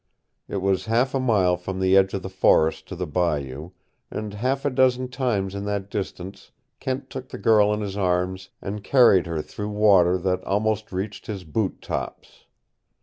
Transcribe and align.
It 0.47 0.63
was 0.63 0.85
half 0.85 1.13
a 1.13 1.19
mile 1.19 1.55
from 1.57 1.79
the 1.79 1.95
edge 1.95 2.15
of 2.15 2.23
the 2.23 2.27
forest 2.29 2.87
to 2.87 2.95
the 2.95 3.05
bayou, 3.05 3.69
and 4.09 4.33
half 4.33 4.65
a 4.65 4.71
dozen 4.71 5.09
times 5.09 5.53
in 5.53 5.63
that 5.65 5.91
distance 5.91 6.49
Kent 6.79 7.07
took 7.11 7.29
the 7.29 7.37
girl 7.37 7.71
in 7.71 7.81
his 7.81 7.95
arms 7.95 8.49
and 8.63 8.83
carried 8.83 9.27
her 9.27 9.43
through 9.43 9.69
water 9.69 10.17
that 10.17 10.43
almost 10.43 10.91
reached 10.91 11.27
his 11.27 11.43
boot 11.43 11.83
tops. 11.83 12.45